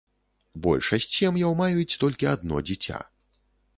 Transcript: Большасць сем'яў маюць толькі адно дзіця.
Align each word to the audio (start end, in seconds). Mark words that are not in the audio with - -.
Большасць 0.63 1.11
сем'яў 1.17 1.53
маюць 1.61 1.99
толькі 2.05 2.31
адно 2.33 2.65
дзіця. 2.71 2.99